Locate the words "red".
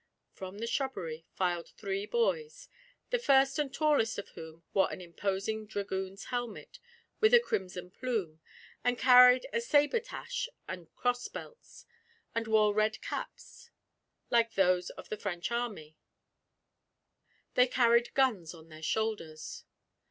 12.73-12.99